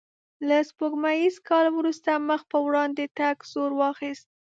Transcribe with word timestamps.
له 0.47 0.57
سپوږمیز 0.69 1.35
کال 1.49 1.65
وروسته 1.77 2.11
مخ 2.27 2.41
په 2.51 2.57
وړاندې 2.65 3.03
تګ 3.17 3.37
زور 3.51 3.71
واخیست. 3.81 4.27